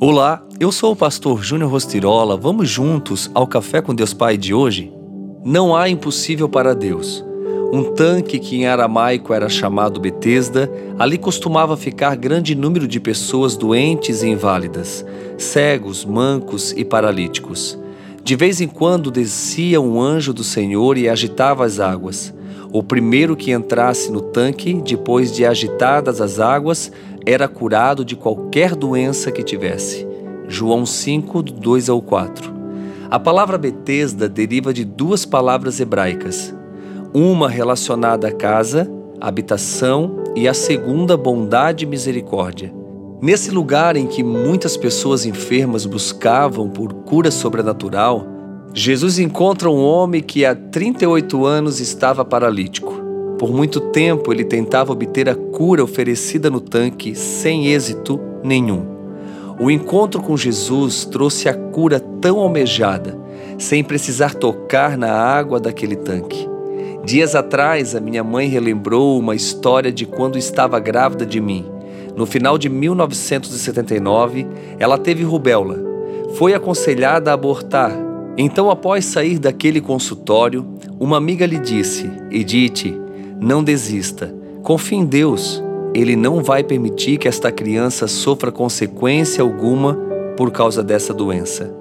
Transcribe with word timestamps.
Olá, 0.00 0.46
eu 0.60 0.70
sou 0.70 0.92
o 0.92 0.96
pastor 0.96 1.42
Júnior 1.42 1.72
Rostirola. 1.72 2.36
Vamos 2.36 2.70
juntos 2.70 3.28
ao 3.34 3.48
Café 3.48 3.82
com 3.82 3.92
Deus 3.92 4.14
Pai 4.14 4.36
de 4.36 4.54
hoje? 4.54 4.92
Não 5.44 5.74
há 5.74 5.88
impossível 5.88 6.48
para 6.48 6.72
Deus. 6.72 7.24
Um 7.72 7.82
tanque 7.82 8.38
que 8.38 8.54
em 8.54 8.66
aramaico 8.68 9.34
era 9.34 9.48
chamado 9.48 9.98
Betesda, 9.98 10.70
ali 11.00 11.18
costumava 11.18 11.76
ficar 11.76 12.14
grande 12.14 12.54
número 12.54 12.86
de 12.86 13.00
pessoas 13.00 13.56
doentes 13.56 14.22
e 14.22 14.28
inválidas, 14.28 15.04
cegos, 15.36 16.04
mancos 16.04 16.70
e 16.76 16.84
paralíticos. 16.84 17.76
De 18.22 18.36
vez 18.36 18.60
em 18.60 18.68
quando 18.68 19.10
descia 19.10 19.80
um 19.80 20.00
anjo 20.00 20.32
do 20.32 20.44
Senhor 20.44 20.96
e 20.96 21.08
agitava 21.08 21.64
as 21.64 21.80
águas. 21.80 22.32
O 22.70 22.84
primeiro 22.84 23.34
que 23.34 23.50
entrasse 23.50 24.12
no 24.12 24.20
tanque, 24.20 24.74
depois 24.74 25.34
de 25.34 25.44
agitadas 25.44 26.20
as 26.20 26.38
águas, 26.38 26.92
era 27.30 27.46
curado 27.46 28.06
de 28.06 28.16
qualquer 28.16 28.74
doença 28.74 29.30
que 29.30 29.42
tivesse. 29.42 30.08
João 30.48 30.86
5, 30.86 31.42
2 31.42 31.90
ao 31.90 32.00
4. 32.00 32.54
A 33.10 33.20
palavra 33.20 33.58
Betesda 33.58 34.30
deriva 34.30 34.72
de 34.72 34.82
duas 34.82 35.26
palavras 35.26 35.78
hebraicas, 35.78 36.54
uma 37.12 37.46
relacionada 37.46 38.28
à 38.28 38.32
casa, 38.32 38.90
habitação, 39.20 40.24
e 40.34 40.48
a 40.48 40.54
segunda, 40.54 41.18
bondade 41.18 41.84
e 41.84 41.86
misericórdia. 41.86 42.72
Nesse 43.20 43.50
lugar 43.50 43.94
em 43.94 44.06
que 44.06 44.22
muitas 44.22 44.74
pessoas 44.76 45.26
enfermas 45.26 45.84
buscavam 45.84 46.70
por 46.70 46.94
cura 46.94 47.30
sobrenatural, 47.30 48.26
Jesus 48.72 49.18
encontra 49.18 49.68
um 49.68 49.82
homem 49.82 50.22
que 50.22 50.46
há 50.46 50.54
38 50.54 51.44
anos 51.44 51.78
estava 51.78 52.24
paralítico. 52.24 52.97
Por 53.38 53.52
muito 53.52 53.80
tempo 53.80 54.32
ele 54.32 54.44
tentava 54.44 54.92
obter 54.92 55.28
a 55.28 55.34
cura 55.34 55.82
oferecida 55.82 56.50
no 56.50 56.60
tanque 56.60 57.14
sem 57.14 57.68
êxito 57.68 58.18
nenhum. 58.42 58.84
O 59.60 59.70
encontro 59.70 60.22
com 60.22 60.36
Jesus 60.36 61.04
trouxe 61.04 61.48
a 61.48 61.54
cura 61.54 61.98
tão 61.98 62.38
almejada, 62.38 63.18
sem 63.56 63.82
precisar 63.82 64.34
tocar 64.34 64.96
na 64.96 65.12
água 65.12 65.58
daquele 65.58 65.96
tanque. 65.96 66.48
Dias 67.04 67.34
atrás, 67.34 67.94
a 67.94 68.00
minha 68.00 68.22
mãe 68.22 68.48
relembrou 68.48 69.18
uma 69.18 69.34
história 69.34 69.90
de 69.90 70.04
quando 70.04 70.36
estava 70.36 70.78
grávida 70.78 71.24
de 71.24 71.40
mim. 71.40 71.64
No 72.16 72.26
final 72.26 72.58
de 72.58 72.68
1979, 72.68 74.46
ela 74.78 74.98
teve 74.98 75.22
rubéola. 75.22 75.78
Foi 76.34 76.54
aconselhada 76.54 77.30
a 77.30 77.34
abortar 77.34 78.08
então, 78.40 78.70
após 78.70 79.04
sair 79.04 79.36
daquele 79.36 79.80
consultório, 79.80 80.64
uma 81.00 81.16
amiga 81.16 81.44
lhe 81.44 81.58
disse: 81.58 82.08
Edith, 82.30 82.96
não 83.40 83.62
desista. 83.62 84.34
Confie 84.62 84.96
em 84.96 85.04
Deus. 85.04 85.62
Ele 85.94 86.16
não 86.16 86.42
vai 86.42 86.62
permitir 86.62 87.18
que 87.18 87.28
esta 87.28 87.50
criança 87.50 88.06
sofra 88.06 88.52
consequência 88.52 89.42
alguma 89.42 89.94
por 90.36 90.50
causa 90.50 90.82
dessa 90.82 91.14
doença. 91.14 91.74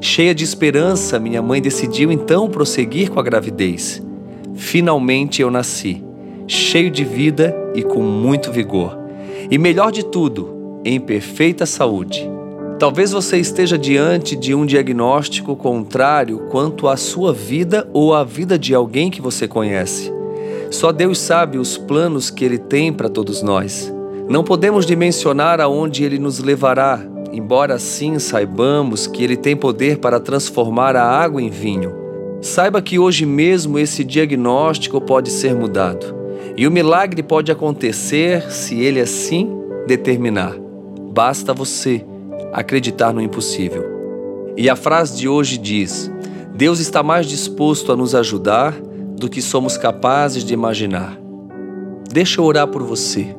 Cheia 0.00 0.34
de 0.34 0.44
esperança, 0.44 1.18
minha 1.18 1.42
mãe 1.42 1.60
decidiu 1.60 2.12
então 2.12 2.48
prosseguir 2.48 3.10
com 3.10 3.18
a 3.18 3.22
gravidez. 3.22 4.02
Finalmente 4.54 5.42
eu 5.42 5.50
nasci, 5.50 6.02
cheio 6.46 6.90
de 6.90 7.04
vida 7.04 7.54
e 7.74 7.82
com 7.82 8.02
muito 8.02 8.52
vigor. 8.52 8.96
E 9.50 9.58
melhor 9.58 9.90
de 9.90 10.04
tudo, 10.04 10.80
em 10.84 11.00
perfeita 11.00 11.66
saúde. 11.66 12.28
Talvez 12.78 13.10
você 13.10 13.38
esteja 13.38 13.76
diante 13.76 14.36
de 14.36 14.54
um 14.54 14.64
diagnóstico 14.64 15.56
contrário 15.56 16.46
quanto 16.48 16.86
à 16.86 16.96
sua 16.96 17.32
vida 17.32 17.88
ou 17.92 18.14
à 18.14 18.22
vida 18.22 18.56
de 18.56 18.72
alguém 18.72 19.10
que 19.10 19.20
você 19.20 19.48
conhece. 19.48 20.17
Só 20.70 20.92
Deus 20.92 21.18
sabe 21.18 21.58
os 21.58 21.78
planos 21.78 22.30
que 22.30 22.44
Ele 22.44 22.58
tem 22.58 22.92
para 22.92 23.08
todos 23.08 23.42
nós. 23.42 23.92
Não 24.28 24.44
podemos 24.44 24.84
dimensionar 24.84 25.60
aonde 25.60 26.04
Ele 26.04 26.18
nos 26.18 26.38
levará, 26.38 27.00
embora 27.32 27.74
assim 27.74 28.18
saibamos 28.18 29.06
que 29.06 29.24
Ele 29.24 29.36
tem 29.36 29.56
poder 29.56 29.98
para 29.98 30.20
transformar 30.20 30.94
a 30.96 31.04
água 31.04 31.40
em 31.40 31.48
vinho. 31.48 31.94
Saiba 32.40 32.82
que 32.82 32.98
hoje 32.98 33.24
mesmo 33.24 33.78
esse 33.78 34.04
diagnóstico 34.04 35.00
pode 35.00 35.30
ser 35.30 35.54
mudado. 35.54 36.14
E 36.56 36.66
o 36.66 36.70
milagre 36.70 37.22
pode 37.22 37.50
acontecer 37.50 38.50
se 38.50 38.78
Ele 38.80 39.00
assim 39.00 39.50
determinar. 39.86 40.54
Basta 41.12 41.54
você 41.54 42.04
acreditar 42.52 43.12
no 43.12 43.22
impossível. 43.22 43.84
E 44.56 44.68
a 44.68 44.76
frase 44.76 45.16
de 45.16 45.28
hoje 45.28 45.56
diz: 45.56 46.10
Deus 46.54 46.78
está 46.78 47.02
mais 47.02 47.26
disposto 47.26 47.90
a 47.90 47.96
nos 47.96 48.14
ajudar 48.14 48.74
do 49.18 49.28
que 49.28 49.42
somos 49.42 49.76
capazes 49.76 50.44
de 50.44 50.54
imaginar. 50.54 51.18
Deixa 52.10 52.40
eu 52.40 52.44
orar 52.44 52.68
por 52.68 52.82
você. 52.82 53.36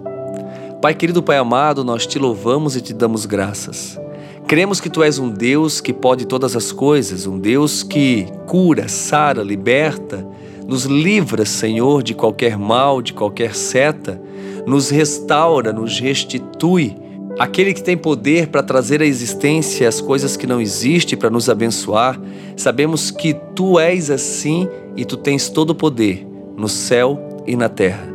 Pai 0.82 0.94
querido, 0.94 1.24
Pai 1.24 1.38
amado, 1.38 1.84
nós 1.84 2.06
te 2.06 2.20
louvamos 2.20 2.76
e 2.76 2.82
te 2.82 2.94
damos 2.94 3.26
graças. 3.26 4.00
Cremos 4.48 4.80
que 4.80 4.90
tu 4.90 5.04
és 5.04 5.20
um 5.20 5.30
Deus 5.30 5.80
que 5.82 5.94
pode 5.94 6.26
todas 6.26 6.56
as 6.56 6.72
coisas, 6.72 7.26
um 7.26 7.38
Deus 7.38 7.84
que 7.84 8.28
cura, 8.48 8.88
sara, 8.88 9.44
liberta, 9.44 10.26
nos 10.68 10.86
livra, 10.86 11.46
Senhor, 11.46 12.04
de 12.04 12.14
qualquer 12.14 12.58
mal, 12.58 13.02
de 13.02 13.14
qualquer 13.14 13.56
seta, 13.56 14.22
nos 14.66 14.90
restaura, 14.90 15.74
nos 15.74 16.00
restitui 16.00 16.96
Aquele 17.40 17.74
que 17.74 17.82
tem 17.82 17.96
poder 17.96 18.48
para 18.48 18.62
trazer 18.62 19.02
à 19.02 19.06
existência 19.06 19.88
as 19.88 20.02
coisas 20.02 20.36
que 20.36 20.46
não 20.46 20.60
existem, 20.60 21.18
para 21.18 21.30
nos 21.30 21.50
abençoar, 21.50 22.20
sabemos 22.58 23.12
que 23.12 23.34
tu 23.56 23.80
és 23.80 24.12
assim 24.12 24.68
e 24.94 25.06
tu 25.06 25.16
tens 25.16 25.48
todo 25.48 25.70
o 25.70 25.76
poder 25.76 26.28
no 26.58 26.68
céu 26.68 27.42
e 27.48 27.56
na 27.56 27.70
terra. 27.70 28.06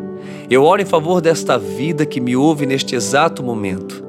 Eu 0.50 0.62
oro 0.62 0.82
em 0.82 0.84
favor 0.84 1.22
desta 1.22 1.58
vida 1.58 2.04
que 2.04 2.20
me 2.20 2.36
ouve 2.36 2.66
neste 2.66 2.94
exato 2.94 3.42
momento. 3.42 4.04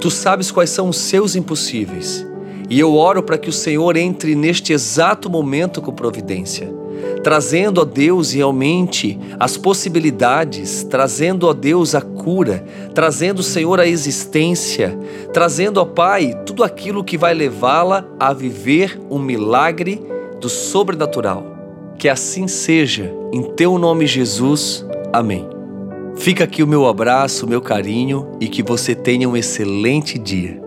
Tu 0.00 0.10
sabes 0.10 0.50
quais 0.50 0.70
são 0.70 0.88
os 0.88 0.96
seus 0.96 1.36
impossíveis. 1.36 2.26
E 2.70 2.80
eu 2.80 2.94
oro 2.94 3.22
para 3.22 3.36
que 3.36 3.50
o 3.50 3.52
Senhor 3.52 3.94
entre 3.98 4.34
neste 4.34 4.72
exato 4.72 5.28
momento 5.28 5.82
com 5.82 5.92
providência 5.92 6.83
trazendo 7.22 7.80
a 7.80 7.84
Deus 7.84 8.32
realmente 8.32 9.18
as 9.40 9.56
possibilidades, 9.56 10.84
trazendo 10.84 11.48
a 11.48 11.52
Deus 11.52 11.94
a 11.94 12.00
cura, 12.00 12.64
trazendo 12.94 13.38
o 13.38 13.42
Senhor 13.42 13.80
a 13.80 13.86
existência, 13.86 14.98
trazendo 15.32 15.80
ao 15.80 15.86
Pai 15.86 16.38
tudo 16.44 16.62
aquilo 16.62 17.04
que 17.04 17.16
vai 17.16 17.34
levá-la 17.34 18.06
a 18.18 18.32
viver 18.32 19.00
um 19.10 19.18
milagre 19.18 20.02
do 20.40 20.48
sobrenatural. 20.48 21.44
Que 21.98 22.08
assim 22.08 22.48
seja, 22.48 23.12
em 23.32 23.42
teu 23.42 23.78
nome, 23.78 24.06
Jesus. 24.06 24.84
Amém. 25.12 25.48
Fica 26.16 26.44
aqui 26.44 26.62
o 26.62 26.66
meu 26.66 26.86
abraço, 26.86 27.44
o 27.44 27.48
meu 27.48 27.60
carinho 27.60 28.36
e 28.40 28.48
que 28.48 28.62
você 28.62 28.94
tenha 28.94 29.28
um 29.28 29.36
excelente 29.36 30.18
dia. 30.18 30.63